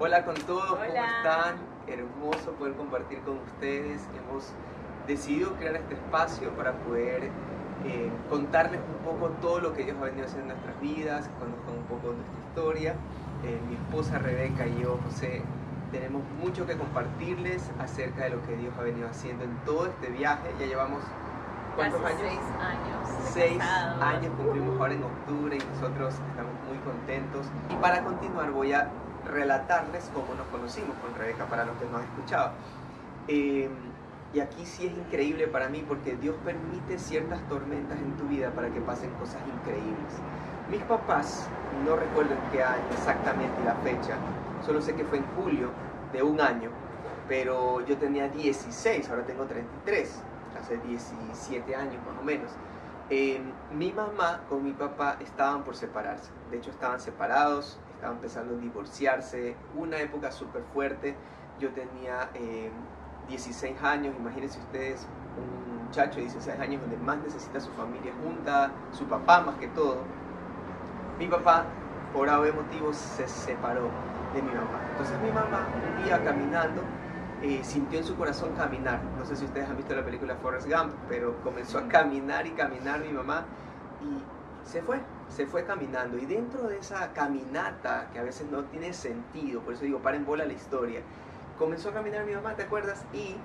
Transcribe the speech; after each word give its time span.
Hola 0.00 0.24
con 0.24 0.36
todos, 0.36 0.64
¿cómo 0.66 0.80
Hola. 0.80 1.16
están? 1.16 1.56
Hermoso 1.88 2.52
poder 2.52 2.74
compartir 2.74 3.18
con 3.22 3.38
ustedes. 3.38 4.00
Hemos 4.16 4.52
decidido 5.08 5.54
crear 5.54 5.74
este 5.74 5.94
espacio 5.94 6.50
para 6.50 6.72
poder 6.84 7.24
eh, 7.84 8.08
contarles 8.30 8.80
un 8.80 9.04
poco 9.04 9.30
todo 9.40 9.58
lo 9.58 9.74
que 9.74 9.82
Dios 9.82 9.96
ha 10.00 10.04
venido 10.04 10.24
haciendo 10.24 10.52
en 10.52 10.60
nuestras 10.60 10.80
vidas, 10.80 11.26
que 11.26 11.34
conozcan 11.34 11.78
un 11.78 11.84
poco 11.86 12.12
nuestra 12.12 12.38
historia. 12.46 12.94
Eh, 13.42 13.58
mi 13.68 13.74
esposa 13.74 14.20
Rebeca 14.20 14.68
y 14.68 14.80
yo, 14.80 15.00
José, 15.04 15.42
tenemos 15.90 16.22
mucho 16.40 16.64
que 16.64 16.76
compartirles 16.76 17.68
acerca 17.80 18.22
de 18.22 18.30
lo 18.30 18.46
que 18.46 18.54
Dios 18.54 18.72
ha 18.78 18.82
venido 18.82 19.08
haciendo 19.08 19.42
en 19.42 19.56
todo 19.64 19.86
este 19.86 20.10
viaje. 20.10 20.48
Ya 20.60 20.66
llevamos 20.66 21.02
¿cuántos 21.78 22.04
años? 22.04 22.20
seis 22.20 22.40
años. 22.58 23.32
Seis 23.32 23.58
casados. 23.58 24.02
años 24.02 24.32
cumplimos 24.36 24.80
ahora 24.80 24.94
en 24.94 25.04
octubre 25.04 25.56
y 25.56 25.74
nosotros 25.74 26.14
estamos 26.14 26.52
muy 26.66 26.78
contentos. 26.78 27.46
Y 27.70 27.74
para 27.76 28.02
continuar 28.02 28.50
voy 28.50 28.72
a 28.72 28.88
relatarles 29.24 30.10
cómo 30.12 30.34
nos 30.34 30.46
conocimos 30.48 30.96
con 30.98 31.14
Rebeca 31.14 31.44
para 31.46 31.64
los 31.64 31.76
que 31.76 31.84
no 31.86 31.98
han 31.98 32.04
escuchado. 32.04 32.50
Eh, 33.28 33.70
y 34.34 34.40
aquí 34.40 34.66
sí 34.66 34.86
es 34.86 34.92
increíble 34.92 35.46
para 35.46 35.68
mí 35.68 35.84
porque 35.86 36.16
Dios 36.16 36.34
permite 36.44 36.98
ciertas 36.98 37.40
tormentas 37.48 37.98
en 37.98 38.16
tu 38.16 38.24
vida 38.24 38.50
para 38.50 38.70
que 38.70 38.80
pasen 38.80 39.10
cosas 39.12 39.40
increíbles. 39.46 40.12
Mis 40.70 40.82
papás, 40.82 41.46
no 41.86 41.96
recuerdo 41.96 42.34
en 42.34 42.50
qué 42.50 42.62
año 42.62 42.82
exactamente 42.92 43.56
la 43.64 43.74
fecha, 43.76 44.16
solo 44.66 44.82
sé 44.82 44.94
que 44.94 45.04
fue 45.04 45.18
en 45.18 45.24
julio 45.36 45.70
de 46.12 46.22
un 46.22 46.40
año, 46.40 46.70
pero 47.26 47.80
yo 47.86 47.96
tenía 47.96 48.28
16, 48.28 49.08
ahora 49.08 49.22
tengo 49.24 49.44
33, 49.44 50.20
hace 50.58 50.78
17 50.78 51.74
años 51.74 51.96
más 52.06 52.18
o 52.20 52.24
menos. 52.24 52.50
Eh, 53.10 53.40
mi 53.72 53.92
mamá 53.92 54.40
con 54.48 54.62
mi 54.62 54.72
papá 54.72 55.16
estaban 55.20 55.64
por 55.64 55.74
separarse, 55.76 56.30
de 56.50 56.58
hecho 56.58 56.70
estaban 56.70 57.00
separados, 57.00 57.78
estaban 57.94 58.16
empezando 58.16 58.54
a 58.54 58.58
divorciarse, 58.58 59.56
una 59.74 59.98
época 59.98 60.30
súper 60.30 60.62
fuerte, 60.74 61.16
yo 61.58 61.70
tenía 61.70 62.28
eh, 62.34 62.70
16 63.28 63.82
años, 63.82 64.14
imagínense 64.18 64.58
ustedes 64.58 65.06
un 65.36 65.86
muchacho 65.86 66.16
de 66.16 66.22
16 66.22 66.60
años 66.60 66.80
donde 66.82 66.96
más 66.98 67.18
necesita 67.18 67.60
su 67.60 67.70
familia 67.72 68.12
junta, 68.22 68.70
su 68.92 69.04
papá 69.06 69.40
más 69.40 69.56
que 69.56 69.68
todo. 69.68 70.02
Mi 71.18 71.26
papá, 71.26 71.64
por 72.12 72.28
algún 72.28 72.56
motivo, 72.56 72.92
se 72.92 73.26
separó 73.26 73.88
de 74.34 74.42
mi 74.42 74.50
mamá. 74.50 74.80
Entonces 74.92 75.18
mi 75.22 75.30
mamá, 75.30 75.66
un 75.74 76.04
día 76.04 76.22
caminando, 76.22 76.82
eh, 77.42 77.60
sintió 77.62 77.98
en 77.98 78.04
su 78.04 78.16
corazón 78.16 78.54
caminar. 78.54 79.00
No 79.16 79.24
sé 79.24 79.36
si 79.36 79.44
ustedes 79.44 79.68
han 79.68 79.76
visto 79.76 79.94
la 79.94 80.04
película 80.04 80.36
Forrest 80.36 80.68
Gump, 80.68 80.92
pero 81.08 81.40
comenzó 81.42 81.78
a 81.78 81.88
caminar 81.88 82.46
y 82.46 82.50
caminar 82.50 83.00
mi 83.00 83.12
mamá 83.12 83.44
y 84.00 84.68
se 84.68 84.82
fue, 84.82 85.00
se 85.28 85.46
fue 85.46 85.64
caminando. 85.64 86.18
Y 86.18 86.26
dentro 86.26 86.68
de 86.68 86.78
esa 86.78 87.12
caminata, 87.12 88.08
que 88.12 88.18
a 88.18 88.22
veces 88.22 88.46
no 88.50 88.64
tiene 88.64 88.92
sentido, 88.92 89.60
por 89.60 89.74
eso 89.74 89.84
digo, 89.84 90.00
para 90.00 90.16
en 90.16 90.24
bola 90.24 90.44
la 90.44 90.52
historia, 90.52 91.00
comenzó 91.58 91.90
a 91.90 91.94
caminar 91.94 92.24
mi 92.24 92.34
mamá, 92.34 92.54
¿te 92.54 92.64
acuerdas? 92.64 93.02
Y 93.12 93.36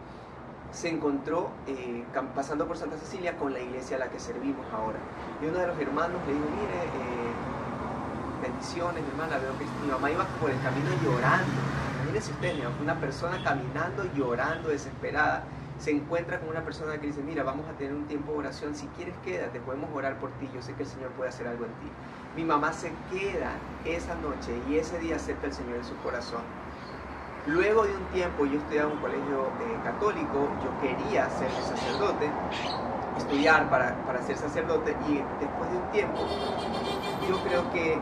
se 0.72 0.90
encontró 0.90 1.52
eh, 1.68 2.04
pasando 2.36 2.68
por 2.68 2.78
Santa 2.78 2.98
Cecilia 2.98 3.38
con 3.38 3.54
la 3.54 3.60
iglesia 3.60 3.98
a 3.98 4.00
la 4.00 4.10
que 4.10 4.20
servimos 4.20 4.66
ahora. 4.74 4.98
Y 5.42 5.46
uno 5.46 5.60
de 5.60 5.68
los 5.68 5.80
hermanos 5.80 6.20
le 6.26 6.34
dijo, 6.34 6.46
mire, 6.50 6.84
eh, 6.84 7.34
bendiciones, 8.42 9.04
mi 9.04 9.10
hermana, 9.10 9.38
veo 9.38 9.58
que 9.58 9.66
mi 9.86 9.92
mamá 9.92 10.10
iba 10.12 10.26
por 10.40 10.50
el 10.50 10.60
camino 10.62 10.90
llorando. 11.04 11.83
Imagínense 12.14 12.32
ustedes, 12.32 12.80
una 12.80 13.00
persona 13.00 13.44
caminando, 13.44 14.04
llorando, 14.16 14.70
desesperada, 14.70 15.46
se 15.80 15.90
encuentra 15.90 16.40
con 16.40 16.50
una 16.50 16.62
persona 16.62 17.00
que 17.00 17.08
dice, 17.08 17.24
mira, 17.24 17.42
vamos 17.42 17.68
a 17.68 17.72
tener 17.76 17.92
un 17.92 18.06
tiempo 18.06 18.34
de 18.34 18.38
oración, 18.38 18.76
si 18.76 18.86
quieres 18.90 19.16
quédate, 19.26 19.60
podemos 19.60 19.90
orar 19.96 20.20
por 20.20 20.30
ti, 20.34 20.48
yo 20.54 20.62
sé 20.62 20.76
que 20.76 20.84
el 20.84 20.90
Señor 20.90 21.10
puede 21.14 21.30
hacer 21.30 21.48
algo 21.48 21.66
en 21.66 21.72
ti. 21.72 21.90
Mi 22.36 22.44
mamá 22.44 22.72
se 22.72 22.92
queda 23.10 23.54
esa 23.84 24.14
noche 24.14 24.52
y 24.70 24.78
ese 24.78 25.00
día 25.00 25.16
acepta 25.16 25.48
el 25.48 25.54
Señor 25.54 25.78
en 25.78 25.86
su 25.86 25.98
corazón. 26.04 26.44
Luego 27.48 27.82
de 27.84 27.96
un 27.96 28.06
tiempo, 28.14 28.46
yo 28.46 28.60
estudiaba 28.60 28.92
en 28.92 28.98
un 28.98 29.02
colegio 29.02 29.48
eh, 29.48 29.80
católico, 29.84 30.50
yo 30.64 30.82
quería 30.82 31.28
ser 31.32 31.50
sacerdote, 31.64 32.30
estudiar 33.18 33.72
para, 33.72 33.96
para 34.06 34.22
ser 34.22 34.38
sacerdote 34.38 34.96
y 35.10 35.16
después 35.16 35.72
de 35.72 35.78
un 35.78 35.92
tiempo, 35.92 36.20
yo 37.28 37.44
creo 37.44 37.72
que 37.72 37.98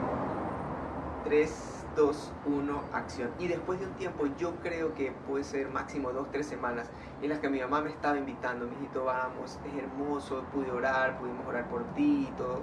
3, 1.23 1.70
2, 1.95 2.31
1, 2.45 2.83
acción. 2.93 3.31
Y 3.39 3.47
después 3.47 3.79
de 3.79 3.85
un 3.85 3.93
tiempo, 3.93 4.25
yo 4.37 4.53
creo 4.61 4.93
que 4.93 5.11
puede 5.27 5.43
ser 5.43 5.69
máximo 5.69 6.11
2, 6.11 6.31
3 6.31 6.45
semanas 6.45 6.87
en 7.21 7.29
las 7.29 7.39
que 7.39 7.49
mi 7.49 7.59
mamá 7.59 7.81
me 7.81 7.89
estaba 7.89 8.17
invitando, 8.17 8.65
mijito, 8.65 9.05
vamos, 9.05 9.59
es 9.65 9.83
hermoso, 9.83 10.43
pude 10.53 10.71
orar, 10.71 11.19
pudimos 11.19 11.45
orar 11.47 11.67
por 11.69 11.83
ti 11.93 12.27
y 12.29 12.37
todo, 12.37 12.61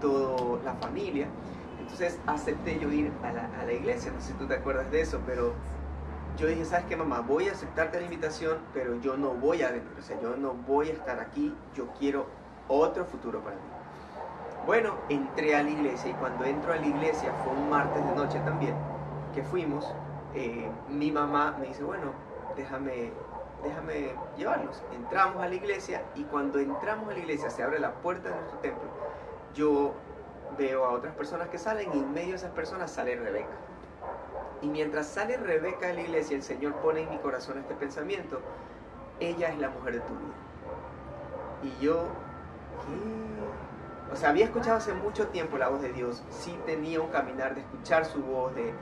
todo 0.00 0.60
la 0.64 0.74
familia. 0.74 1.28
Entonces 1.80 2.18
acepté 2.26 2.78
yo 2.78 2.92
ir 2.92 3.10
a 3.24 3.32
la, 3.32 3.72
iglesia, 3.72 4.12
no 4.12 4.20
sé 4.20 4.28
si 4.28 4.32
tú 4.34 4.46
te 4.46 4.54
acuerdas 4.54 4.90
de 4.90 5.00
eso, 5.00 5.20
pero 5.26 5.52
yo 6.38 6.46
dije, 6.46 6.64
¿sabes 6.64 6.86
qué, 6.86 6.96
mamá? 6.96 7.20
Voy 7.20 7.48
a 7.48 7.52
aceptarte 7.52 7.98
la 7.98 8.04
invitación, 8.04 8.58
pero 8.72 9.00
yo 9.00 9.16
no 9.16 9.30
voy 9.30 9.62
a 9.62 9.70
venir, 9.70 9.88
o 9.98 10.02
sea, 10.02 10.20
yo 10.20 10.36
no 10.36 10.54
voy 10.54 10.90
a 10.90 10.92
estar 10.92 11.18
aquí, 11.18 11.54
yo 11.74 11.88
quiero 11.98 12.26
otro 12.68 13.04
futuro 13.04 13.40
para 13.40 13.56
mí. 13.56 13.79
Bueno, 14.66 14.94
entré 15.08 15.56
a 15.56 15.62
la 15.62 15.70
iglesia 15.70 16.10
y 16.10 16.14
cuando 16.14 16.44
entro 16.44 16.72
a 16.72 16.76
la 16.76 16.86
iglesia, 16.86 17.32
fue 17.42 17.52
un 17.54 17.70
martes 17.70 18.04
de 18.04 18.14
noche 18.14 18.38
también, 18.40 18.74
que 19.34 19.42
fuimos, 19.42 19.92
eh, 20.34 20.70
mi 20.88 21.10
mamá 21.10 21.56
me 21.58 21.66
dice, 21.66 21.82
bueno, 21.82 22.12
déjame, 22.56 23.10
déjame 23.64 24.14
llevarlos. 24.36 24.82
Entramos 24.94 25.42
a 25.42 25.48
la 25.48 25.54
iglesia 25.54 26.02
y 26.14 26.24
cuando 26.24 26.58
entramos 26.58 27.08
a 27.08 27.12
la 27.12 27.18
iglesia, 27.18 27.48
se 27.48 27.62
abre 27.62 27.80
la 27.80 27.94
puerta 27.94 28.28
de 28.28 28.34
nuestro 28.34 28.58
templo, 28.58 28.88
yo 29.54 29.94
veo 30.58 30.84
a 30.84 30.90
otras 30.90 31.14
personas 31.14 31.48
que 31.48 31.58
salen 31.58 31.90
y 31.94 31.98
en 31.98 32.12
medio 32.12 32.30
de 32.30 32.36
esas 32.36 32.52
personas 32.52 32.90
sale 32.90 33.16
Rebeca. 33.16 33.56
Y 34.60 34.68
mientras 34.68 35.06
sale 35.06 35.38
Rebeca 35.38 35.86
de 35.86 35.94
la 35.94 36.00
iglesia, 36.02 36.36
el 36.36 36.42
Señor 36.42 36.74
pone 36.76 37.00
en 37.00 37.10
mi 37.10 37.18
corazón 37.18 37.58
este 37.58 37.74
pensamiento, 37.74 38.40
ella 39.20 39.48
es 39.48 39.58
la 39.58 39.70
mujer 39.70 39.94
de 39.94 40.00
tu 40.00 40.12
vida. 40.14 40.34
Y 41.62 41.84
yo, 41.84 42.04
¿qué? 42.86 43.39
O 44.12 44.16
sea, 44.16 44.30
había 44.30 44.44
escuchado 44.44 44.76
hace 44.76 44.92
mucho 44.92 45.28
tiempo 45.28 45.56
la 45.56 45.68
voz 45.68 45.82
de 45.82 45.92
Dios, 45.92 46.22
sí 46.30 46.58
tenía 46.66 47.00
un 47.00 47.08
caminar 47.08 47.54
de 47.54 47.60
escuchar 47.60 48.04
su 48.04 48.20
voz, 48.22 48.52
de, 48.54 48.72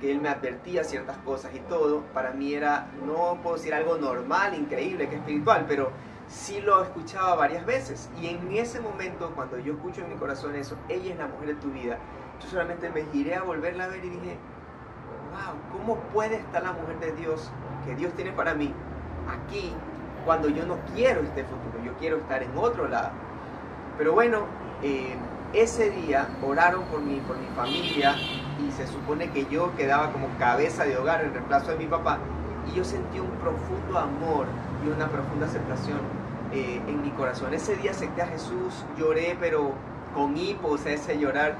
que 0.00 0.12
Él 0.12 0.20
me 0.20 0.28
advertía 0.28 0.84
ciertas 0.84 1.16
cosas 1.18 1.54
y 1.54 1.60
todo. 1.60 2.02
Para 2.14 2.30
mí 2.32 2.54
era, 2.54 2.88
no 3.04 3.40
puedo 3.42 3.56
decir 3.56 3.74
algo 3.74 3.96
normal, 3.96 4.54
increíble, 4.54 5.08
que 5.08 5.16
espiritual, 5.16 5.64
pero 5.66 5.90
sí 6.28 6.60
lo 6.60 6.82
escuchaba 6.82 7.34
varias 7.34 7.66
veces. 7.66 8.08
Y 8.20 8.28
en 8.28 8.52
ese 8.52 8.80
momento, 8.80 9.32
cuando 9.34 9.58
yo 9.58 9.72
escucho 9.74 10.02
en 10.02 10.10
mi 10.10 10.16
corazón 10.16 10.54
eso, 10.54 10.76
ella 10.88 11.12
es 11.12 11.18
la 11.18 11.26
mujer 11.26 11.48
de 11.48 11.54
tu 11.54 11.70
vida, 11.70 11.98
yo 12.40 12.48
solamente 12.48 12.90
me 12.90 13.04
giré 13.06 13.34
a 13.34 13.42
volverla 13.42 13.84
a 13.84 13.88
ver 13.88 14.04
y 14.04 14.10
dije, 14.10 14.38
wow, 15.30 15.56
¿cómo 15.72 15.96
puede 16.12 16.36
estar 16.36 16.62
la 16.62 16.72
mujer 16.72 16.98
de 17.00 17.12
Dios 17.12 17.50
que 17.84 17.94
Dios 17.94 18.12
tiene 18.14 18.32
para 18.32 18.54
mí 18.54 18.72
aquí 19.28 19.72
cuando 20.24 20.48
yo 20.48 20.64
no 20.66 20.78
quiero 20.94 21.22
este 21.22 21.42
futuro? 21.42 21.82
Yo 21.84 21.94
quiero 21.98 22.18
estar 22.18 22.42
en 22.42 22.56
otro 22.56 22.86
lado. 22.86 23.10
Pero 23.98 24.12
bueno, 24.12 24.44
eh, 24.82 25.14
ese 25.52 25.90
día 25.90 26.28
oraron 26.42 26.82
por 26.84 27.00
mí, 27.00 27.20
por 27.26 27.38
mi 27.38 27.46
familia, 27.56 28.14
y 28.58 28.70
se 28.72 28.86
supone 28.86 29.30
que 29.30 29.46
yo 29.46 29.74
quedaba 29.76 30.12
como 30.12 30.28
cabeza 30.38 30.84
de 30.84 30.96
hogar 30.96 31.24
en 31.24 31.32
reemplazo 31.32 31.70
de 31.70 31.78
mi 31.78 31.86
papá, 31.86 32.18
y 32.70 32.76
yo 32.76 32.84
sentí 32.84 33.20
un 33.20 33.30
profundo 33.30 33.98
amor 33.98 34.46
y 34.84 34.88
una 34.88 35.08
profunda 35.08 35.46
aceptación 35.46 35.98
eh, 36.52 36.80
en 36.86 37.02
mi 37.02 37.10
corazón. 37.10 37.54
Ese 37.54 37.76
día 37.76 37.92
acepté 37.92 38.22
a 38.22 38.26
Jesús, 38.26 38.84
lloré, 38.98 39.36
pero 39.40 39.72
con 40.16 40.36
hipo, 40.36 40.68
o 40.70 40.78
sea, 40.78 40.94
ese 40.94 41.18
llorar 41.18 41.56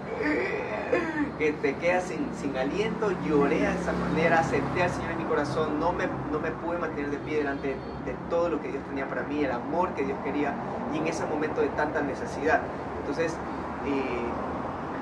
que 1.38 1.52
te 1.52 1.76
queda 1.76 2.00
sin, 2.00 2.34
sin 2.34 2.56
aliento, 2.56 3.10
lloré 3.28 3.60
de 3.60 3.74
esa 3.74 3.92
manera, 3.92 4.40
acepté 4.40 4.82
al 4.82 4.90
Señor 4.90 5.12
en 5.12 5.18
mi 5.18 5.24
corazón, 5.24 5.78
no 5.78 5.92
me, 5.92 6.06
no 6.32 6.40
me 6.40 6.50
pude 6.50 6.78
mantener 6.78 7.10
de 7.10 7.18
pie 7.18 7.38
delante 7.38 7.68
de, 7.68 7.74
de 7.74 8.16
todo 8.30 8.48
lo 8.48 8.60
que 8.60 8.68
Dios 8.68 8.82
tenía 8.86 9.06
para 9.06 9.22
mí, 9.24 9.44
el 9.44 9.52
amor 9.52 9.94
que 9.94 10.04
Dios 10.04 10.18
quería, 10.24 10.54
y 10.90 10.96
en 10.98 11.06
ese 11.06 11.26
momento 11.26 11.60
de 11.60 11.68
tanta 11.68 12.00
necesidad. 12.00 12.62
Entonces, 13.00 13.38
eh, 13.84 14.34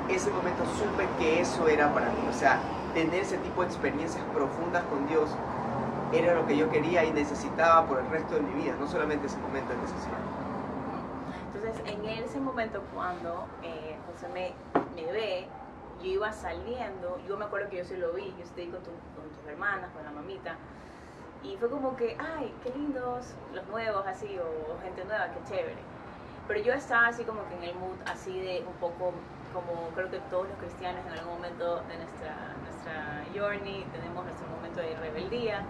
ese 0.09 0.31
momento 0.33 0.65
supe 0.67 1.09
que 1.19 1.41
eso 1.41 1.69
era 1.69 1.95
para 1.95 2.11
mí, 2.11 2.27
o 2.29 2.33
sea, 2.33 2.61
tener 2.93 3.23
ese 3.23 3.39
tipo 3.39 3.63
de 3.63 3.69
experiencias 3.69 4.25
profundas 4.35 4.83
con 4.85 5.07
Dios 5.07 5.31
era 6.12 6.35
lo 6.35 6.47
que 6.47 6.57
yo 6.57 6.71
quería 6.71 7.05
y 7.05 7.12
necesitaba 7.12 7.87
por 7.87 8.00
el 8.00 8.09
resto 8.11 8.35
de 8.35 8.43
mi 8.43 8.53
vida, 8.55 8.75
no 8.79 8.89
solamente 8.89 9.27
ese 9.27 9.39
momento 9.39 9.73
de 9.73 9.81
necesidad. 9.81 10.34
En 11.85 12.05
ese 12.07 12.41
momento 12.41 12.87
cuando 12.93 13.51
eh, 13.63 14.01
José 14.07 14.29
me, 14.29 14.57
me 14.95 15.13
ve, 15.13 15.51
yo 16.01 16.07
iba 16.09 16.33
saliendo, 16.33 17.19
yo 17.19 17.37
me 17.37 17.45
acuerdo 17.45 17.69
que 17.69 17.77
yo 17.79 17.85
sí 17.85 17.97
lo 17.97 18.13
vi, 18.15 18.35
yo 18.37 18.43
estoy 18.43 18.69
con, 18.71 18.83
tu- 18.83 19.01
con 19.15 19.31
tus 19.33 19.47
hermanas, 19.47 19.93
con 19.93 20.03
la 20.05 20.11
mamita, 20.11 20.59
y 21.43 21.57
fue 21.59 21.71
como 21.71 21.97
que, 21.97 22.17
ay, 22.19 22.59
qué 22.63 22.71
lindos 22.71 23.37
los 23.51 23.69
nuevos, 23.69 24.07
así, 24.07 24.39
o 24.39 24.79
gente 24.79 25.05
nueva, 25.05 25.31
qué 25.33 25.43
chévere. 25.45 25.87
Pero 26.47 26.61
yo 26.61 26.73
estaba 26.75 27.09
así 27.09 27.25
como 27.25 27.47
que 27.47 27.55
en 27.57 27.65
el 27.65 27.75
mood, 27.75 28.03
así 28.07 28.41
de 28.41 28.65
un 28.67 28.77
poco, 28.79 29.25
como 29.53 29.93
creo 29.93 30.11
que 30.11 30.21
todos 30.21 30.49
los 30.49 30.59
cristianos 30.59 31.07
en 31.07 31.13
algún 31.13 31.35
momento 31.35 31.83
de 31.85 31.99
nuestra, 31.99 32.59
nuestra 32.63 33.25
journey 33.35 33.87
tenemos 33.93 34.25
nuestro 34.25 34.49
momento 34.49 34.81
de 34.81 34.97
rebeldía. 34.97 35.69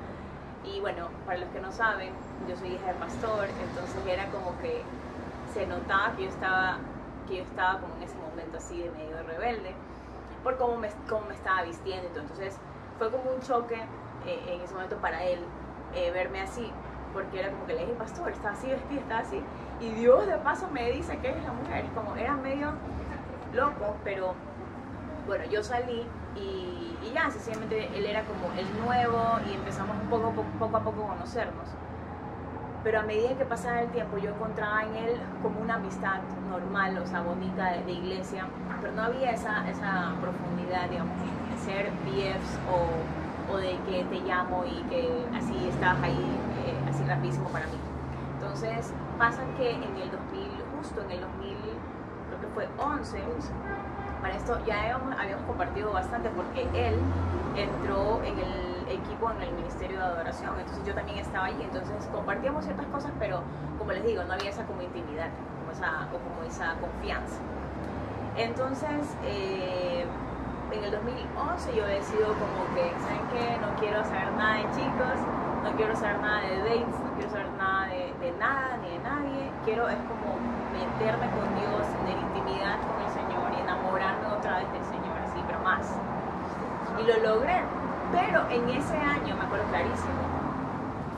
Y 0.63 0.81
bueno, 0.81 1.11
para 1.25 1.39
los 1.39 1.51
que 1.51 1.61
no 1.61 1.71
saben, 1.73 2.19
yo 2.47 2.57
soy 2.57 2.75
hija 2.75 2.89
de 2.89 2.95
pastor, 2.95 3.55
entonces 3.59 4.05
era 4.07 4.31
como 4.31 4.57
que 4.59 4.89
se 5.55 5.67
notaba 5.67 6.15
que 6.17 6.25
yo 6.25 6.29
estaba, 6.29 6.79
que 7.29 7.37
yo 7.37 7.43
estaba 7.45 7.81
como 7.81 7.95
en 7.97 8.03
ese 8.03 8.17
momento 8.17 8.59
así 8.59 8.83
de 8.83 8.91
medio 8.91 9.17
rebelde. 9.23 9.73
por 10.43 10.59
cómo 10.59 10.77
me, 10.77 10.91
cómo 11.09 11.27
me 11.27 11.35
estaba 11.35 11.63
vistiendo. 11.63 12.09
Entonces 12.09 12.59
fue 12.99 13.11
como 13.11 13.31
un 13.31 13.41
choque 13.41 13.77
eh, 14.27 14.45
en 14.49 14.61
ese 14.61 14.75
momento 14.75 14.97
para 14.97 15.23
él 15.23 15.39
eh, 15.95 16.11
verme 16.11 16.41
así, 16.43 16.71
porque 17.15 17.41
era 17.41 17.51
como 17.51 17.67
que 17.67 17.75
le 17.75 17.81
dije, 17.83 17.93
pastor, 17.95 18.31
está 18.31 18.51
así 18.51 18.67
vestida, 18.67 19.01
está 19.01 19.19
así. 19.19 19.43
Y 19.81 19.91
Dios 19.91 20.27
de 20.27 20.37
paso 20.39 20.69
me 20.71 20.91
dice 20.91 21.17
que 21.19 21.31
es 21.31 21.45
la 21.45 21.53
mujer. 21.53 21.85
Como 21.95 22.17
era 22.17 22.35
medio 22.35 22.73
loco, 23.55 23.97
pero 24.03 24.35
bueno, 25.27 25.45
yo 25.45 25.63
salí 25.63 26.05
y, 26.35 26.99
y 27.01 27.13
ya, 27.15 27.31
sencillamente 27.31 27.97
él 27.97 28.05
era 28.05 28.25
como 28.25 28.53
el 28.59 28.85
nuevo 28.85 29.39
y 29.49 29.55
empezamos 29.55 29.97
un 30.03 30.11
poco, 30.11 30.31
poco, 30.31 30.49
poco 30.59 30.77
a 30.77 30.81
poco 30.81 31.05
a 31.05 31.09
conocernos 31.15 31.69
pero 32.85 33.01
a 33.01 33.03
medida 33.03 33.35
que 33.37 33.47
pasaba 33.47 33.81
el 33.81 33.89
tiempo 33.89 34.19
yo 34.19 34.31
encontraba 34.31 34.85
en 34.85 34.95
él 34.95 35.17
como 35.43 35.59
una 35.61 35.77
amistad 35.77 36.21
normal, 36.51 36.99
o 36.99 37.07
sea, 37.07 37.23
bonita 37.23 37.73
de, 37.73 37.91
iglesia, 37.91 38.47
pero 38.81 38.93
no 38.93 39.03
había 39.03 39.31
esa, 39.31 39.69
esa 39.69 40.13
profundidad, 40.21 40.91
digamos, 40.91 41.17
de 41.19 41.59
ser 41.65 41.91
BFs 42.05 42.59
o, 42.71 43.55
o, 43.55 43.57
de 43.57 43.79
que 43.89 44.05
te 44.05 44.21
llamo 44.21 44.65
y 44.67 44.83
que 44.91 45.11
así 45.35 45.67
estás 45.67 45.97
ahí, 46.03 46.13
eh, 46.13 46.91
así 46.91 47.03
rapidísimo 47.05 47.49
para 47.49 47.65
mí. 47.67 47.79
Entonces 48.35 48.93
pasa 49.19 49.43
que 49.57 49.71
en 49.71 49.83
el 49.83 50.11
2000, 50.11 50.51
justo 50.77 51.01
en 51.01 51.11
el 51.13 51.21
2000, 51.23 51.57
creo 52.29 52.41
que 52.41 52.47
fue 52.55 52.69
11, 52.79 53.19
para 54.21 54.37
esto 54.37 54.59
ya 54.67 54.83
habíamos, 54.83 55.19
habíamos 55.19 55.47
compartido 55.47 55.93
bastante 55.93 56.29
porque 56.31 56.63
él 56.75 56.99
entró 57.57 58.23
en 58.23 58.39
el 58.39 58.74
equipo 58.89 59.31
en 59.31 59.43
el 59.43 59.53
Ministerio 59.55 59.99
de 59.99 60.05
Adoración, 60.05 60.59
entonces 60.59 60.85
yo 60.85 60.95
también 60.95 61.19
estaba 61.19 61.47
allí, 61.47 61.63
entonces 61.63 62.07
compartíamos 62.13 62.65
ciertas 62.65 62.87
cosas, 62.87 63.13
pero 63.19 63.43
como 63.79 63.93
les 63.93 64.05
digo, 64.05 64.23
no 64.25 64.33
había 64.35 64.51
esa 64.51 64.65
como 64.65 64.83
intimidad 64.83 65.31
como 65.61 65.73
esa, 65.73 66.09
o 66.13 66.19
como 66.19 66.43
esa 66.43 66.75
confianza. 66.81 67.41
Entonces, 68.37 69.17
eh, 69.25 70.07
en 70.71 70.85
el 70.85 70.91
2011 70.91 71.75
yo 71.77 71.87
decido 71.87 72.35
como 72.35 72.73
que, 72.75 72.95
¿saben 73.01 73.27
qué? 73.29 73.59
No 73.61 73.69
quiero 73.77 74.05
saber 74.05 74.33
nada 74.35 74.57
de 74.57 74.71
chicos, 74.75 75.19
no 75.63 75.71
quiero 75.77 75.95
saber 75.97 76.21
nada 76.21 76.41
de 76.43 76.59
dates, 76.59 76.99
no 76.99 77.11
quiero 77.15 77.31
saber 77.31 77.51
nada 77.59 77.87
de, 77.89 78.13
de 78.21 78.33
nada 78.39 78.77
ni 78.83 78.91
de 78.91 78.99
nadie, 78.99 79.53
quiero 79.65 79.89
es 79.89 79.99
como 80.09 80.37
meterme 80.73 81.31
con 81.31 81.55
Dios, 81.55 81.87
tener 81.97 82.19
intimidad 82.19 82.81
con 82.87 83.01
el 83.01 83.09
Señor 83.09 83.55
y 83.55 83.61
enamorarme 83.61 84.27
otra 84.27 84.59
vez 84.59 84.73
del 84.73 84.85
Señor, 84.85 85.17
así, 85.19 85.41
pero 85.47 85.61
más. 85.61 85.95
Y 86.99 87.03
lo 87.05 87.17
logré, 87.19 87.63
pero 88.15 88.49
en 88.49 88.69
ese 88.71 88.97
año, 88.97 89.35
me 89.35 89.45
acuerdo 89.45 89.67
clarísimo, 89.67 90.23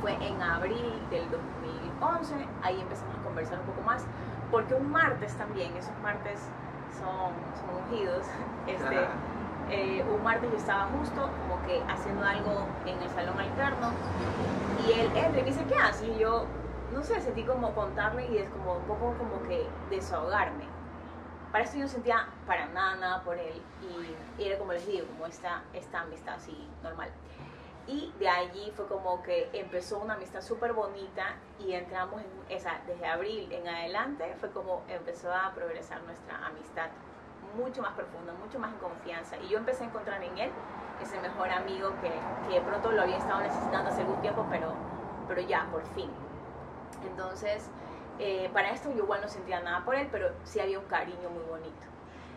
fue 0.01 0.15
en 0.15 0.41
abril 0.41 0.95
del 1.11 1.31
2011, 1.31 2.35
ahí 2.63 2.81
empezamos 2.81 3.15
a 3.17 3.23
conversar 3.23 3.61
un 3.61 3.67
poco 3.67 3.83
más, 3.83 4.05
porque 4.51 4.75
un 4.75 4.91
martes 4.91 5.35
también, 5.35 5.77
esos 5.77 5.93
martes 6.03 6.41
son, 6.99 7.33
son 7.61 7.85
ungidos, 7.85 8.27
este, 8.67 9.07
eh, 9.71 10.05
un 10.09 10.23
martes 10.23 10.51
yo 10.51 10.57
estaba 10.57 10.87
justo 10.99 11.21
como 11.21 11.61
que 11.67 11.83
haciendo 11.89 12.25
algo 12.25 12.67
en 12.87 13.03
el 13.03 13.11
salón 13.11 13.39
alterno 13.39 13.91
y 14.87 14.93
él 14.93 15.11
entra 15.15 15.41
y 15.41 15.43
me 15.43 15.51
dice, 15.51 15.65
¿qué 15.65 15.75
haces? 15.75 16.09
Y 16.09 16.19
yo, 16.19 16.45
no 16.95 17.03
sé, 17.03 17.21
sentí 17.21 17.43
como 17.43 17.73
contarle 17.75 18.27
y 18.29 18.39
es 18.39 18.49
como 18.51 18.75
un 18.75 18.85
poco 18.85 19.15
como 19.19 19.43
que 19.49 19.67
desahogarme. 19.91 20.76
Para 21.57 21.65
eso 21.65 21.79
yo 21.79 21.89
sentía 21.89 22.29
para 22.47 22.67
nada, 22.67 22.97
nada 22.97 23.23
por 23.23 23.39
él 23.39 23.63
y, 24.39 24.45
era 24.45 24.59
como 24.59 24.75
les 24.75 24.87
digo, 24.87 25.07
como 25.07 25.25
esta, 25.25 25.63
esta 25.73 26.03
amistad 26.03 26.35
así 26.35 26.69
normal. 26.83 27.09
Y 27.87 28.13
de 28.19 28.29
allí 28.29 28.71
fue 28.77 28.87
como 28.87 29.23
que 29.23 29.49
empezó 29.55 30.01
una 30.01 30.17
amistad 30.17 30.43
súper 30.43 30.75
bonita 30.75 31.37
y 31.59 31.73
entramos 31.73 32.21
en 32.21 32.55
esa, 32.55 32.79
desde 32.87 33.07
abril 33.07 33.51
en 33.51 33.67
adelante 33.67 34.37
fue 34.39 34.51
como 34.51 34.83
empezó 34.87 35.33
a 35.33 35.55
progresar 35.55 36.03
nuestra 36.03 36.45
amistad 36.45 36.91
mucho 37.57 37.81
más 37.81 37.93
profunda, 37.93 38.35
mucho 38.35 38.59
más 38.59 38.75
en 38.75 38.79
confianza. 38.79 39.39
Y 39.39 39.49
yo 39.49 39.57
empecé 39.57 39.85
a 39.85 39.87
encontrar 39.87 40.23
en 40.23 40.37
él 40.37 40.51
ese 41.01 41.19
mejor 41.21 41.49
amigo 41.49 41.89
que, 42.03 42.13
que 42.51 42.57
de 42.57 42.61
pronto 42.61 42.93
lo 42.93 43.01
había 43.01 43.17
estado 43.17 43.41
necesitando 43.41 43.89
hace 43.89 44.03
algún 44.03 44.21
tiempo, 44.21 44.47
pero, 44.51 44.75
pero 45.27 45.41
ya, 45.41 45.67
por 45.73 45.87
fin. 45.95 46.11
Entonces, 47.03 47.71
eh, 48.19 48.51
para 48.53 48.71
esto 48.71 48.91
yo 48.91 49.05
igual 49.05 49.21
no 49.21 49.29
sentía 49.29 49.61
nada 49.61 49.85
por 49.85 49.95
él, 49.95 50.09
pero 50.11 50.31
sí 50.45 50.61
había 50.61 50.79
un 50.79 50.87
cariño 50.87 51.31
muy 51.31 51.43
bonito. 51.45 51.87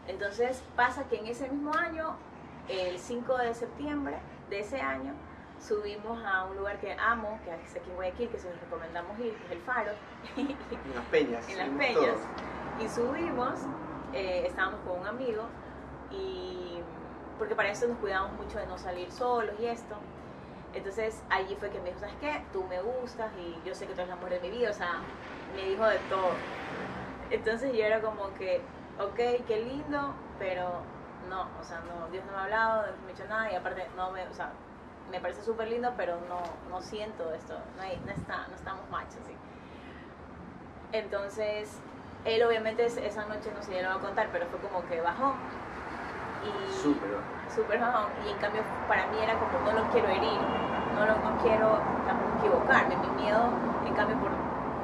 Entonces 0.07 0.63
pasa 0.75 1.07
que 1.07 1.17
en 1.17 1.27
ese 1.27 1.49
mismo 1.49 1.73
año, 1.73 2.15
el 2.67 2.97
5 2.97 3.37
de 3.37 3.53
septiembre 3.53 4.17
de 4.49 4.59
ese 4.59 4.81
año, 4.81 5.13
subimos 5.59 6.23
a 6.25 6.45
un 6.45 6.57
lugar 6.57 6.79
que 6.79 6.93
amo, 6.93 7.39
que 7.43 7.51
es 7.51 7.75
aquí 7.75 7.89
en 7.89 7.95
Guayaquil, 7.95 8.29
que 8.29 8.39
se 8.39 8.49
los 8.49 8.59
recomendamos 8.61 9.19
ir, 9.19 9.35
que 9.35 9.45
es 9.45 9.51
el 9.51 9.61
Faro. 9.61 9.91
En 10.35 10.95
las 10.95 11.05
peñas. 11.05 11.49
en 11.49 11.57
las 11.57 11.69
peñas. 11.69 12.17
Y 12.79 12.87
subimos, 12.87 13.59
eh, 14.13 14.45
estábamos 14.47 14.79
con 14.81 14.99
un 15.01 15.07
amigo, 15.07 15.43
y 16.11 16.81
porque 17.37 17.55
para 17.55 17.69
eso 17.69 17.87
nos 17.87 17.97
cuidamos 17.99 18.33
mucho 18.33 18.57
de 18.57 18.67
no 18.67 18.77
salir 18.77 19.11
solos 19.11 19.55
y 19.59 19.65
esto. 19.65 19.95
Entonces 20.73 21.21
allí 21.29 21.55
fue 21.55 21.69
que 21.69 21.79
me 21.79 21.89
dijo, 21.89 21.99
¿sabes 21.99 22.15
qué? 22.21 22.43
Tú 22.53 22.63
me 22.65 22.81
gustas 22.81 23.31
y 23.37 23.67
yo 23.67 23.73
sé 23.73 23.87
que 23.87 23.93
tú 23.93 24.01
eres 24.01 24.09
la 24.09 24.15
mujer 24.15 24.41
de 24.41 24.49
mi 24.49 24.57
vida, 24.57 24.69
o 24.69 24.73
sea, 24.73 25.01
me 25.55 25.63
dijo 25.63 25.85
de 25.85 25.99
todo. 25.99 26.37
Entonces 27.31 27.73
yo 27.73 27.85
era 27.85 28.01
como 28.01 28.33
que, 28.35 28.61
ok, 28.99 29.45
qué 29.47 29.63
lindo, 29.63 30.13
pero 30.37 30.81
no, 31.29 31.47
o 31.59 31.63
sea, 31.63 31.81
no, 31.81 32.07
Dios 32.11 32.23
no 32.25 32.31
me 32.31 32.37
ha 32.37 32.43
hablado, 32.43 32.81
no 32.87 32.97
me 33.05 33.11
ha 33.11 33.15
dicho 33.15 33.27
nada 33.29 33.51
y 33.51 33.55
aparte 33.55 33.83
no 33.95 34.11
me, 34.11 34.23
o 34.27 34.33
sea, 34.33 34.51
me 35.11 35.19
parece 35.19 35.43
súper 35.43 35.67
lindo, 35.69 35.91
pero 35.97 36.17
no, 36.27 36.39
no 36.69 36.81
siento 36.81 37.33
esto, 37.33 37.55
no, 37.77 37.83
está, 38.11 38.47
no 38.47 38.55
estamos 38.55 38.89
machos, 38.89 39.17
así. 39.23 39.33
Entonces, 40.91 41.69
él 42.25 42.43
obviamente 42.43 42.85
esa 42.85 43.25
noche 43.25 43.51
no 43.53 43.61
sé, 43.63 43.75
ya 43.75 43.83
lo 43.83 43.89
va 43.89 43.95
a 43.95 43.99
contar, 43.99 44.29
pero 44.31 44.45
fue 44.47 44.59
como 44.59 44.83
que 44.85 45.01
bajó. 45.01 45.35
Y 46.43 46.73
súper 47.49 47.79
bajón. 47.79 48.11
Y 48.25 48.29
en 48.31 48.37
cambio, 48.37 48.61
para 48.87 49.07
mí 49.07 49.17
era 49.21 49.33
como, 49.37 49.59
no 49.65 49.73
lo 49.73 49.89
quiero 49.91 50.07
herir, 50.07 50.39
no, 50.95 51.05
lo, 51.05 51.13
no 51.19 51.37
quiero 51.41 51.79
tampoco 52.05 52.31
equivocarme. 52.39 52.95
Mi 52.95 53.23
miedo, 53.23 53.49
en 53.85 53.93
cambio, 53.93 54.17
por 54.17 54.31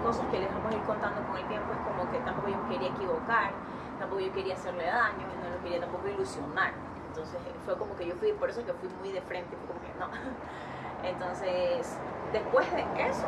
cosas 0.03 0.25
que 0.27 0.39
les 0.39 0.53
vamos 0.53 0.71
a 0.71 0.75
ir 0.75 0.83
contando 0.83 1.21
con 1.23 1.37
el 1.37 1.45
tiempo, 1.47 1.71
es 1.73 1.79
como 1.79 2.11
que 2.11 2.19
tampoco 2.19 2.49
yo 2.49 2.61
quería 2.69 2.89
equivocar, 2.89 3.51
tampoco 3.99 4.21
yo 4.21 4.31
quería 4.33 4.53
hacerle 4.53 4.85
daño, 4.85 5.25
no 5.41 5.49
lo 5.49 5.63
quería 5.63 5.79
tampoco 5.79 6.07
ilusionar. 6.07 6.73
Entonces 7.07 7.39
fue 7.63 7.77
como 7.77 7.95
que 7.95 8.07
yo 8.07 8.15
fui, 8.15 8.33
por 8.33 8.49
eso 8.49 8.63
que 8.65 8.73
fui 8.73 8.89
muy 8.99 9.11
de 9.11 9.21
frente, 9.21 9.55
fue 9.55 9.67
como 9.67 9.81
que 9.81 9.93
no. 9.99 10.07
Entonces, 11.03 11.97
después 12.31 12.69
de 12.71 12.85
eso, 13.07 13.27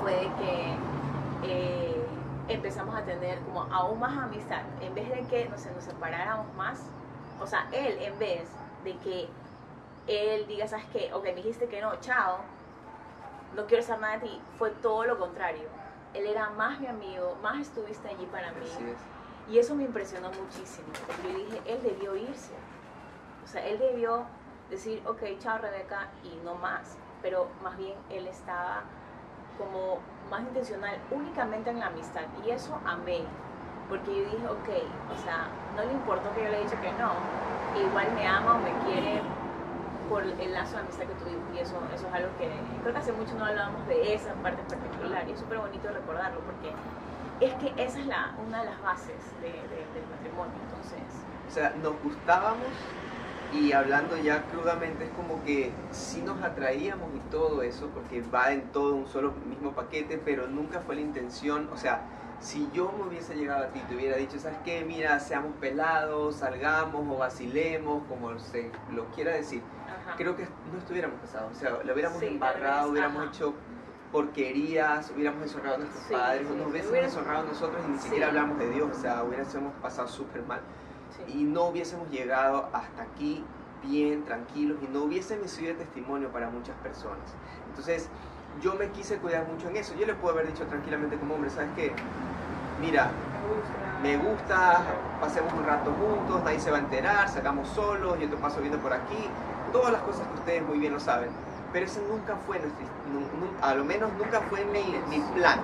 fue 0.00 0.30
que 0.38 0.76
eh, 1.42 2.06
empezamos 2.48 2.94
a 2.94 3.02
tener 3.02 3.38
como 3.40 3.62
aún 3.62 3.98
más 3.98 4.16
amistad. 4.16 4.62
En 4.80 4.94
vez 4.94 5.08
de 5.08 5.26
que 5.26 5.48
no 5.48 5.58
sé, 5.58 5.72
nos 5.72 5.84
separáramos 5.84 6.46
más, 6.56 6.90
o 7.44 7.46
sea, 7.46 7.68
él 7.72 7.98
en 8.00 8.18
vez 8.18 8.48
de 8.84 8.96
que 8.98 9.28
él 10.06 10.46
diga, 10.46 10.66
¿sabes 10.66 10.86
qué? 10.92 11.12
Ok, 11.12 11.24
me 11.24 11.34
dijiste 11.34 11.68
que 11.68 11.80
no, 11.80 11.94
chao, 12.00 12.38
no 13.54 13.66
quiero 13.66 13.82
saber 13.82 14.00
nada 14.00 14.14
de 14.14 14.28
ti, 14.28 14.40
fue 14.58 14.70
todo 14.70 15.04
lo 15.04 15.18
contrario. 15.18 15.68
Él 16.14 16.26
era 16.26 16.50
más 16.50 16.80
mi 16.80 16.86
amigo, 16.86 17.36
más 17.42 17.60
estuviste 17.60 18.08
allí 18.08 18.26
para 18.26 18.50
mí. 18.52 18.66
Y 19.50 19.58
eso 19.58 19.74
me 19.74 19.84
impresionó 19.84 20.30
muchísimo, 20.30 20.88
yo 21.22 21.38
dije, 21.38 21.60
él 21.66 21.82
debió 21.82 22.16
irse. 22.16 22.52
O 23.44 23.46
sea, 23.46 23.66
él 23.66 23.78
debió 23.78 24.24
decir, 24.70 25.02
ok, 25.06 25.22
chao 25.38 25.58
Rebeca, 25.58 26.08
y 26.22 26.40
no 26.44 26.54
más. 26.54 26.96
Pero 27.20 27.48
más 27.62 27.76
bien 27.76 27.94
él 28.10 28.26
estaba 28.26 28.84
como 29.58 29.98
más 30.30 30.40
intencional 30.40 30.98
únicamente 31.10 31.70
en 31.70 31.78
la 31.78 31.86
amistad. 31.86 32.22
Y 32.46 32.50
eso 32.50 32.80
amé, 32.86 33.20
porque 33.88 34.10
yo 34.16 34.24
dije, 34.24 34.46
ok, 34.46 34.68
o 35.12 35.16
sea, 35.22 35.48
no 35.76 35.84
le 35.84 35.92
importó 35.92 36.32
que 36.34 36.42
yo 36.42 36.48
le 36.50 36.56
haya 36.56 36.64
dicho 36.64 36.80
que 36.80 36.92
no, 36.94 37.14
igual 37.74 38.12
me 38.14 38.26
ama 38.26 38.56
o 38.56 38.58
me 38.58 38.72
quiere 38.86 39.20
por 40.08 40.22
el 40.22 40.52
lazo 40.52 40.76
de 40.76 40.82
amistad 40.82 41.04
que 41.04 41.14
tuvimos 41.14 41.56
y 41.56 41.58
eso, 41.58 41.76
eso 41.94 42.06
es 42.06 42.14
algo 42.14 42.28
que 42.38 42.50
creo 42.82 42.92
que 42.92 42.98
hace 42.98 43.12
mucho 43.12 43.34
no 43.38 43.44
hablábamos 43.44 43.86
de 43.88 44.14
esa 44.14 44.32
parte 44.34 44.60
en 44.60 44.68
particular 44.68 45.24
y 45.28 45.32
es 45.32 45.40
súper 45.40 45.58
bonito 45.58 45.88
recordarlo 45.88 46.40
porque 46.40 46.70
es 47.40 47.54
que 47.54 47.82
esa 47.82 47.98
es 48.00 48.06
la, 48.06 48.34
una 48.46 48.60
de 48.60 48.66
las 48.70 48.82
bases 48.82 49.16
de, 49.40 49.50
del 49.50 50.08
matrimonio 50.10 50.54
entonces. 50.62 51.00
O 51.48 51.50
sea 51.50 51.74
nos 51.82 52.00
gustábamos 52.02 52.76
y 53.52 53.72
hablando 53.72 54.16
ya 54.16 54.42
crudamente 54.46 55.04
es 55.04 55.10
como 55.10 55.42
que 55.44 55.72
sí 55.90 56.22
nos 56.22 56.42
atraíamos 56.42 57.08
y 57.14 57.20
todo 57.30 57.62
eso 57.62 57.88
porque 57.94 58.22
va 58.22 58.52
en 58.52 58.62
todo 58.72 58.94
un 58.94 59.06
solo 59.06 59.32
mismo 59.46 59.72
paquete 59.72 60.18
pero 60.18 60.46
nunca 60.48 60.80
fue 60.80 60.96
la 60.96 61.02
intención 61.02 61.68
o 61.72 61.76
sea 61.76 62.04
si 62.44 62.68
yo 62.74 62.92
me 62.92 63.04
hubiese 63.04 63.34
llegado 63.34 63.64
a 63.64 63.68
ti 63.68 63.78
y 63.78 63.88
te 63.88 63.96
hubiera 63.96 64.18
dicho, 64.18 64.38
¿sabes 64.38 64.58
qué? 64.66 64.84
Mira, 64.84 65.18
seamos 65.18 65.52
pelados, 65.60 66.36
salgamos 66.36 67.06
o 67.08 67.16
vacilemos, 67.16 68.02
como 68.06 68.38
se 68.38 68.70
lo 68.92 69.06
quiera 69.06 69.32
decir, 69.32 69.62
creo 70.18 70.36
que 70.36 70.46
no 70.70 70.78
estuviéramos 70.78 71.18
casados. 71.22 71.52
O 71.52 71.58
sea, 71.58 71.70
lo 71.70 71.92
hubiéramos 71.94 72.22
embarrado, 72.22 72.90
hubiéramos 72.90 73.28
hecho 73.28 73.54
porquerías, 74.12 75.10
hubiéramos 75.10 75.40
deshonrado 75.40 75.76
a 75.76 75.78
nuestros 75.78 76.04
padres, 76.04 76.46
o 76.50 76.54
nos 76.54 76.66
hubiésemos 76.68 77.00
deshonrado 77.00 77.40
a 77.40 77.50
nosotros 77.50 77.82
y 77.88 77.92
ni 77.92 77.98
siquiera 77.98 78.26
hablamos 78.26 78.58
de 78.58 78.70
Dios, 78.70 78.90
o 78.94 79.00
sea, 79.00 79.24
hubiésemos 79.24 79.72
pasado 79.80 80.06
súper 80.06 80.42
mal. 80.42 80.60
Y 81.28 81.44
no 81.44 81.68
hubiésemos 81.68 82.10
llegado 82.10 82.68
hasta 82.74 83.04
aquí 83.04 83.42
bien, 83.82 84.22
tranquilos, 84.24 84.78
y 84.82 84.92
no 84.92 85.04
hubiésemos 85.04 85.50
sido 85.50 85.74
testimonio 85.76 86.30
para 86.30 86.50
muchas 86.50 86.76
personas. 86.76 87.34
Entonces, 87.70 88.10
yo 88.60 88.74
me 88.74 88.90
quise 88.90 89.16
cuidar 89.16 89.46
mucho 89.48 89.68
en 89.68 89.76
eso. 89.76 89.94
Yo 89.98 90.06
le 90.06 90.14
puedo 90.14 90.34
haber 90.34 90.46
dicho 90.46 90.64
tranquilamente 90.66 91.16
como 91.16 91.34
hombre, 91.34 91.50
¿sabes 91.50 91.70
qué? 91.74 91.92
Mira, 92.84 93.08
me 94.02 94.14
gusta, 94.18 94.82
pasemos 95.18 95.50
un 95.54 95.64
rato 95.64 95.90
juntos, 95.90 96.42
nadie 96.44 96.60
se 96.60 96.70
va 96.70 96.76
a 96.76 96.80
enterar, 96.80 97.28
sacamos 97.30 97.66
solos, 97.68 98.20
yo 98.20 98.28
te 98.28 98.36
paso 98.36 98.60
viendo 98.60 98.78
por 98.78 98.92
aquí, 98.92 99.24
todas 99.72 99.90
las 99.90 100.02
cosas 100.02 100.26
que 100.26 100.34
ustedes 100.34 100.62
muy 100.68 100.78
bien 100.78 100.92
lo 100.92 101.00
saben. 101.00 101.30
Pero 101.72 101.86
eso 101.86 102.00
nunca 102.10 102.36
fue, 102.46 102.58
nuestro, 102.58 102.84
a 103.62 103.74
lo 103.74 103.84
menos 103.84 104.10
nunca 104.18 104.38
fue 104.50 104.66
mi, 104.66 104.84
mi 105.08 105.18
plan. 105.32 105.58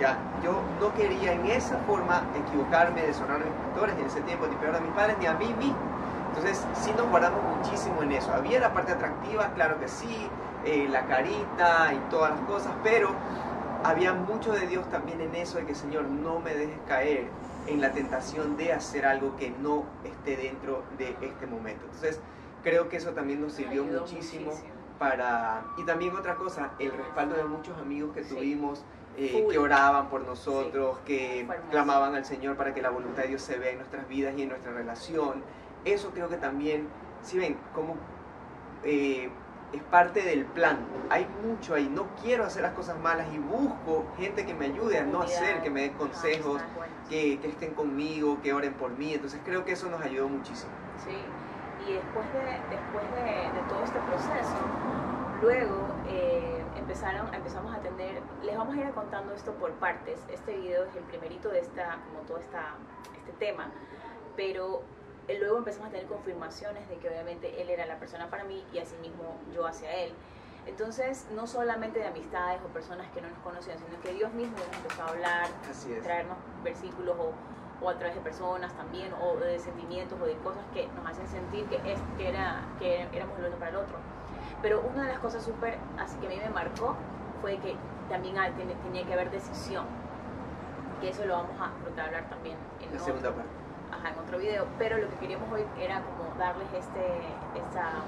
Ya, 0.00 0.16
yo 0.42 0.54
no 0.80 0.92
quería 0.94 1.34
en 1.34 1.44
esa 1.46 1.76
forma 1.86 2.22
equivocarme, 2.34 3.02
deshonorar 3.02 3.42
a 3.42 3.44
mis 3.44 3.52
pastores, 3.52 3.94
en 3.98 4.06
ese 4.06 4.20
tiempo, 4.22 4.46
ni 4.46 4.56
peor 4.56 4.74
a 4.74 4.80
mis 4.80 4.90
padres, 4.92 5.18
ni 5.20 5.26
a 5.26 5.34
mí 5.34 5.52
mismo. 5.60 5.76
Entonces, 6.34 6.64
sí 6.82 6.90
nos 6.96 7.08
guardamos 7.10 7.40
muchísimo 7.58 8.02
en 8.02 8.12
eso. 8.12 8.32
Había 8.32 8.58
la 8.58 8.72
parte 8.72 8.92
atractiva, 8.92 9.50
claro 9.54 9.78
que 9.78 9.86
sí, 9.86 10.16
eh, 10.64 10.88
la 10.90 11.02
carita 11.02 11.92
y 11.92 12.10
todas 12.10 12.30
las 12.30 12.40
cosas, 12.48 12.72
pero 12.82 13.10
había 13.84 14.14
mucho 14.14 14.52
de 14.52 14.66
Dios 14.66 14.88
también 14.90 15.20
en 15.20 15.34
eso, 15.34 15.58
de 15.58 15.66
que 15.66 15.74
Señor, 15.74 16.04
no 16.04 16.40
me 16.40 16.54
dejes 16.54 16.78
caer 16.88 17.26
en 17.66 17.80
la 17.80 17.92
tentación 17.92 18.56
de 18.56 18.72
hacer 18.72 19.06
algo 19.06 19.36
que 19.36 19.50
no 19.50 19.84
esté 20.04 20.36
dentro 20.36 20.82
de 20.98 21.16
este 21.20 21.46
momento. 21.46 21.84
Entonces, 21.84 22.18
creo 22.62 22.88
que 22.88 22.96
eso 22.96 23.10
también 23.10 23.40
nos 23.40 23.52
sirvió 23.52 23.84
muchísimo, 23.84 24.52
para... 24.98 25.64
Y 25.76 25.84
también 25.84 26.16
otra 26.16 26.34
cosa, 26.36 26.72
el 26.78 26.92
respaldo 26.92 27.36
de 27.36 27.44
muchos 27.44 27.76
amigos 27.78 28.14
que 28.14 28.22
tuvimos, 28.22 28.84
eh, 29.16 29.46
que 29.48 29.58
oraban 29.58 30.08
por 30.08 30.22
nosotros, 30.22 30.98
que 31.04 31.46
clamaban 31.70 32.14
al 32.14 32.24
Señor 32.24 32.56
para 32.56 32.72
que 32.74 32.80
la 32.80 32.90
voluntad 32.90 33.22
de 33.22 33.28
Dios 33.28 33.42
se 33.42 33.58
vea 33.58 33.72
en 33.72 33.78
nuestras 33.78 34.08
vidas 34.08 34.34
y 34.36 34.42
en 34.42 34.48
nuestra 34.48 34.72
relación. 34.72 35.42
Eso 35.84 36.10
creo 36.10 36.28
que 36.28 36.36
también, 36.36 36.88
si 37.22 37.38
ven, 37.38 37.58
como 37.74 37.96
eh, 38.82 39.30
es 39.72 39.82
parte 39.82 40.22
del 40.22 40.44
plan. 40.44 40.78
Hay 41.10 41.26
mucho 41.44 41.74
ahí. 41.74 41.88
No 41.88 42.06
quiero 42.22 42.44
hacer 42.44 42.62
las 42.62 42.72
cosas 42.72 42.98
malas 43.00 43.26
y 43.32 43.38
busco 43.38 44.04
gente 44.16 44.46
que 44.46 44.54
me 44.54 44.66
ayude 44.66 44.98
a 44.98 45.04
no 45.04 45.22
hacer, 45.22 45.62
que 45.62 45.70
me 45.70 45.82
dé 45.82 45.92
consejos, 45.92 46.62
que, 47.08 47.38
que, 47.40 47.48
estén 47.48 47.74
conmigo, 47.74 48.40
que 48.42 48.52
oren 48.52 48.74
por 48.74 48.90
mí. 48.96 49.14
Entonces 49.14 49.40
creo 49.44 49.64
que 49.64 49.72
eso 49.72 49.88
nos 49.88 50.00
ayudó 50.00 50.28
muchísimo. 50.28 50.72
Sí, 51.04 51.16
y 51.86 51.92
después 51.92 52.24
de, 52.32 52.40
después 52.70 53.04
de, 53.14 53.60
todo 53.68 53.84
este 53.84 53.98
proceso, 54.00 54.56
luego 55.42 55.88
eh, 56.08 56.64
empezaron, 56.76 57.32
empezamos 57.34 57.74
a 57.74 57.80
tener, 57.80 58.22
les 58.42 58.56
vamos 58.56 58.76
a 58.76 58.80
ir 58.80 58.90
contando 58.92 59.34
esto 59.34 59.52
por 59.54 59.72
partes. 59.72 60.18
Este 60.28 60.56
video 60.56 60.84
es 60.84 60.96
el 60.96 61.02
primerito 61.04 61.50
de 61.50 61.60
esta, 61.60 61.98
como 62.08 62.20
todo 62.26 62.38
esta, 62.38 62.74
este 63.18 63.32
tema, 63.32 63.70
pero 64.36 64.82
luego 65.32 65.58
empezamos 65.58 65.88
a 65.88 65.92
tener 65.92 66.06
confirmaciones 66.06 66.88
de 66.88 66.96
que 66.96 67.08
obviamente 67.08 67.62
él 67.62 67.70
era 67.70 67.86
la 67.86 67.98
persona 67.98 68.28
para 68.28 68.44
mí 68.44 68.64
y 68.72 68.78
asimismo 68.78 69.38
yo 69.54 69.66
hacia 69.66 69.90
él. 69.92 70.12
Entonces, 70.66 71.26
no 71.34 71.46
solamente 71.46 71.98
de 71.98 72.06
amistades 72.06 72.60
o 72.64 72.68
personas 72.68 73.10
que 73.12 73.20
no 73.20 73.28
nos 73.28 73.38
conocían, 73.38 73.78
sino 73.78 74.00
que 74.00 74.12
Dios 74.12 74.32
mismo 74.32 74.56
nos 74.56 74.76
empezó 74.76 75.02
a 75.02 75.08
hablar, 75.08 75.46
traernos 76.02 76.38
versículos 76.62 77.16
o, 77.18 77.84
o, 77.84 77.90
a 77.90 77.98
través 77.98 78.16
de 78.16 78.22
personas 78.22 78.72
también, 78.74 79.12
o 79.22 79.36
de 79.36 79.58
sentimientos 79.58 80.18
o 80.20 80.24
de 80.24 80.34
cosas 80.38 80.62
que 80.72 80.88
nos 80.88 81.06
hacen 81.06 81.26
sentir 81.28 81.66
que, 81.66 81.76
es, 81.76 81.98
que, 82.16 82.28
era, 82.28 82.62
que 82.78 83.02
éramos 83.12 83.38
el 83.38 83.46
uno 83.46 83.56
para 83.56 83.70
el 83.70 83.76
otro. 83.76 83.96
Pero 84.62 84.80
una 84.80 85.02
de 85.02 85.08
las 85.08 85.18
cosas 85.18 85.44
súper, 85.44 85.78
así 85.98 86.16
que 86.18 86.26
a 86.26 86.30
mí 86.30 86.36
me 86.36 86.48
marcó, 86.48 86.96
fue 87.42 87.58
que 87.58 87.76
también 88.08 88.36
tenía 88.56 89.04
que 89.04 89.12
haber 89.12 89.30
decisión. 89.30 89.84
Que 91.02 91.10
eso 91.10 91.26
lo 91.26 91.34
vamos 91.34 91.56
a 91.60 92.02
hablar 92.02 92.28
también 92.30 92.56
en 92.80 92.94
la 92.94 93.00
segunda 93.00 93.34
parte 93.34 93.63
en 94.04 94.18
otro 94.18 94.38
video, 94.38 94.66
pero 94.78 94.98
lo 94.98 95.08
que 95.08 95.16
queríamos 95.16 95.50
hoy 95.52 95.64
era 95.78 96.02
como 96.02 96.34
darles 96.38 96.68
este, 96.72 97.22
esta 97.56 98.02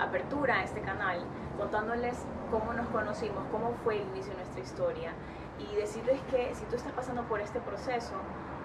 apertura 0.00 0.56
a 0.56 0.64
este 0.64 0.80
canal, 0.80 1.20
contándoles 1.58 2.16
cómo 2.50 2.72
nos 2.72 2.86
conocimos, 2.88 3.44
cómo 3.50 3.72
fue 3.84 3.96
el 3.96 4.08
inicio 4.08 4.32
de 4.32 4.38
nuestra 4.38 4.60
historia 4.60 5.12
y 5.58 5.74
decirles 5.76 6.20
que 6.30 6.54
si 6.54 6.64
tú 6.66 6.76
estás 6.76 6.92
pasando 6.92 7.22
por 7.24 7.40
este 7.40 7.60
proceso 7.60 8.14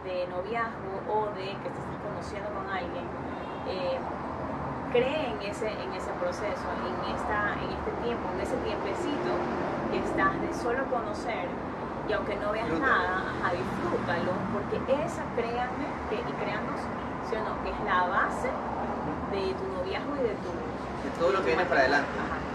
de 0.04 0.28
noviazgo 0.28 1.02
o 1.10 1.28
de 1.36 1.48
que 1.60 1.70
te 1.70 1.80
estás 1.80 2.00
conociendo 2.04 2.50
con 2.52 2.70
alguien, 2.70 3.06
eh, 3.68 3.98
cree 4.92 5.32
en 5.32 5.42
ese, 5.42 5.68
en 5.68 5.92
ese 5.94 6.12
proceso, 6.22 6.68
en, 6.86 7.16
esta, 7.16 7.54
en 7.60 7.70
este 7.72 7.92
tiempo, 8.04 8.30
en 8.34 8.42
ese 8.42 8.56
tiempecito 8.58 9.32
que 9.92 9.98
estás 10.00 10.40
de 10.42 10.54
solo 10.54 10.86
conocer 10.86 11.50
y 12.08 12.14
aunque 12.14 12.36
no 12.36 12.52
veas 12.52 12.70
nada, 12.80 13.24
ajá, 13.42 13.52
disfrútalo, 13.54 14.32
porque 14.54 15.04
esa, 15.04 15.24
créanme, 15.36 15.86
que, 16.10 16.16
y 16.16 16.34
créanos, 16.34 16.80
¿sí 17.30 17.36
o 17.36 17.40
no? 17.40 17.64
que 17.64 17.70
es 17.72 17.80
la 17.84 18.08
base 18.08 18.50
de 19.32 19.54
tu 19.54 19.66
noviazgo 19.74 20.16
y 20.16 20.24
de 20.24 20.36
tu... 20.36 20.50
De 21.04 21.10
todo 21.20 21.32
lo 21.32 21.40
que 21.40 21.48
viene 21.48 21.66
para 21.66 21.82
adelante. 21.82 22.10
Ajá, 22.20 22.46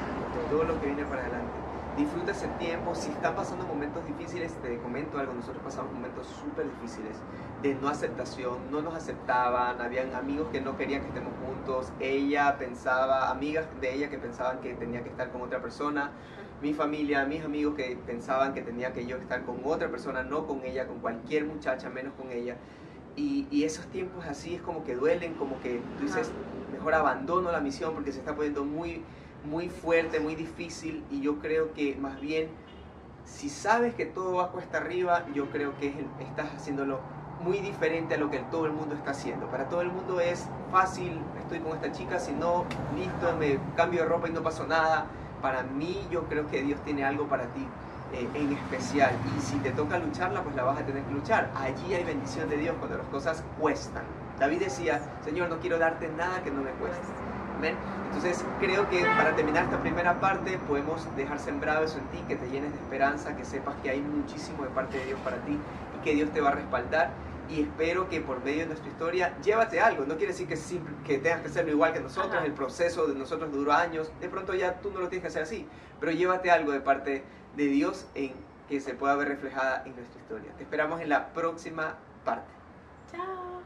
todo 0.51 0.65
lo 0.65 0.81
que 0.81 0.87
viene 0.87 1.05
para 1.05 1.23
adelante. 1.23 1.51
Disfruta 1.97 2.31
ese 2.31 2.49
tiempo. 2.59 2.95
Si 2.95 3.11
están 3.11 3.35
pasando 3.35 3.67
momentos 3.67 4.05
difíciles, 4.07 4.55
te 4.63 4.79
comento 4.79 5.19
algo. 5.19 5.35
Nosotros 5.35 5.63
pasamos 5.63 5.93
momentos 5.93 6.27
súper 6.27 6.67
difíciles 6.71 7.17
de 7.63 7.75
no 7.75 7.89
aceptación. 7.89 8.71
No 8.71 8.81
nos 8.81 8.95
aceptaban. 8.95 9.81
Habían 9.81 10.15
amigos 10.15 10.49
que 10.51 10.61
no 10.61 10.77
querían 10.77 11.03
que 11.03 11.09
estemos 11.09 11.33
juntos. 11.45 11.93
Ella 11.99 12.57
pensaba, 12.59 13.31
amigas 13.31 13.67
de 13.81 13.95
ella 13.95 14.09
que 14.09 14.19
pensaban 14.19 14.61
que 14.61 14.75
tenía 14.75 15.03
que 15.03 15.11
estar 15.11 15.31
con 15.31 15.43
otra 15.43 15.61
persona 15.61 16.11
mi 16.63 16.75
familia, 16.75 17.25
mis 17.25 17.43
amigos 17.43 17.75
que 17.75 17.97
pensaban 18.07 18.53
que 18.53 18.63
tenía 18.63 18.93
que 18.93 19.07
yo 19.07 19.17
estar 19.17 19.45
con 19.45 19.61
otra 19.65 19.89
persona, 19.89 20.23
no 20.23 20.47
con 20.47 20.63
ella, 20.65 20.87
con 20.87 20.99
cualquier 20.99 21.47
muchacha, 21.47 21.89
menos 21.89 22.13
con 22.15 22.31
ella. 22.31 22.57
Y, 23.17 23.47
y 23.51 23.65
esos 23.65 23.87
tiempos 23.87 24.25
así 24.27 24.55
es 24.55 24.63
como 24.63 24.85
que 24.85 24.95
duelen, 24.95 25.35
como 25.35 25.61
que 25.61 25.81
tú 25.99 26.05
dices, 26.05 26.31
mejor 26.73 26.95
abandono 26.95 27.51
la 27.51 27.61
misión 27.61 27.95
porque 27.95 28.13
se 28.13 28.19
está 28.19 28.35
poniendo 28.35 28.65
muy, 28.65 29.03
muy 29.45 29.69
fuerte, 29.69 30.21
muy 30.21 30.35
difícil. 30.35 31.03
Y 31.11 31.21
yo 31.23 31.39
creo 31.39 31.73
que 31.73 31.97
más 31.97 32.21
bien, 32.21 32.49
si 33.25 33.49
sabes 33.49 33.95
que 33.95 34.05
todo 34.05 34.37
va 34.37 34.53
cuesta 34.53 34.79
arriba, 34.79 35.27
yo 35.35 35.51
creo 35.51 35.77
que 35.79 35.95
estás 36.21 36.55
haciéndolo 36.55 37.01
muy 37.43 37.61
diferente 37.61 38.17
a 38.17 38.19
lo 38.19 38.31
que 38.31 38.39
todo 38.51 38.67
el 38.67 38.73
mundo 38.73 38.95
está 38.95 39.13
haciendo. 39.13 39.47
Para 39.47 39.71
todo 39.71 39.81
el 39.81 39.91
mundo 39.91 40.21
es 40.21 40.47
fácil, 40.71 41.19
estoy 41.39 41.61
con 41.61 41.73
esta 41.73 41.91
chica, 41.91 42.19
si 42.19 42.33
no, 42.33 42.67
listo, 42.95 43.35
me 43.39 43.59
cambio 43.77 44.03
de 44.03 44.09
ropa 44.09 44.29
y 44.29 44.33
no 44.33 44.43
pasó 44.43 44.67
nada 44.67 45.07
para 45.41 45.63
mí 45.63 46.07
yo 46.11 46.25
creo 46.25 46.49
que 46.49 46.63
Dios 46.63 46.81
tiene 46.85 47.05
algo 47.05 47.27
para 47.27 47.45
ti 47.45 47.67
eh, 48.13 48.29
en 48.35 48.53
especial 48.53 49.11
y 49.37 49.41
si 49.41 49.57
te 49.59 49.71
toca 49.71 49.99
lucharla, 49.99 50.43
pues 50.43 50.57
la 50.57 50.65
vas 50.65 50.79
a 50.79 50.85
tener 50.85 51.03
que 51.05 51.13
luchar. 51.13 51.51
Allí 51.57 51.95
hay 51.95 52.05
bendición 52.05 52.49
de 52.49 52.57
Dios 52.57 52.75
cuando 52.79 52.99
las 52.99 53.07
cosas 53.07 53.43
cuestan. 53.61 54.03
David 54.39 54.61
decía, 54.61 55.01
Señor, 55.25 55.49
no 55.49 55.59
quiero 55.59 55.79
darte 55.79 56.09
nada 56.09 56.43
que 56.43 56.51
no 56.51 56.63
me 56.63 56.71
cueste. 56.73 57.07
Entonces 58.07 58.45
creo 58.59 58.89
que 58.89 59.05
para 59.05 59.37
terminar 59.37 59.65
esta 59.65 59.79
primera 59.81 60.19
parte 60.19 60.59
podemos 60.67 61.07
dejar 61.15 61.39
sembrado 61.39 61.85
eso 61.85 61.99
en 61.99 62.07
ti, 62.07 62.19
que 62.27 62.37
te 62.37 62.49
llenes 62.49 62.73
de 62.73 62.79
esperanza, 62.79 63.37
que 63.37 63.45
sepas 63.45 63.75
que 63.83 63.91
hay 63.91 64.01
muchísimo 64.01 64.65
de 64.65 64.71
parte 64.71 64.99
de 64.99 65.07
Dios 65.07 65.21
para 65.21 65.37
ti 65.39 65.59
y 65.99 66.05
que 66.05 66.15
Dios 66.15 66.31
te 66.31 66.41
va 66.41 66.51
a 66.51 66.53
respaldar 66.53 67.11
y 67.51 67.63
espero 67.63 68.09
que 68.09 68.21
por 68.21 68.43
medio 68.45 68.61
de 68.61 68.67
nuestra 68.67 68.89
historia 68.89 69.37
llévate 69.43 69.81
algo. 69.81 70.05
No 70.05 70.17
quiere 70.17 70.33
decir 70.33 70.47
que, 70.47 70.57
que 71.05 71.19
tengas 71.19 71.41
que 71.41 71.49
hacerlo 71.49 71.73
igual 71.73 71.93
que 71.93 72.01
nosotros, 72.01 72.43
el 72.45 72.53
proceso 72.53 73.07
de 73.07 73.15
nosotros 73.15 73.53
duró 73.53 73.73
años, 73.73 74.13
de 74.21 74.29
pronto 74.29 74.55
ya 74.55 74.81
tú 74.81 74.91
no 74.91 75.01
lo 75.01 75.09
tienes 75.09 75.23
que 75.23 75.29
hacer 75.29 75.43
así, 75.43 75.67
pero 75.99 76.13
llévate 76.13 76.51
algo 76.51 76.73
de 76.73 76.81
parte 76.81 77.25
de 77.57 77.65
Dios 77.67 78.07
en 78.15 78.33
que 78.69 78.81
se 78.81 78.95
pueda 78.95 79.17
ver 79.17 79.29
reflejada 79.29 79.83
en 79.85 79.97
nuestra 79.97 80.21
historia. 80.21 80.53
Te 80.57 80.63
esperamos 80.63 81.01
en 81.01 81.09
la 81.09 81.33
próxima 81.33 81.97
parte. 82.25 82.51
Chao. 83.11 83.60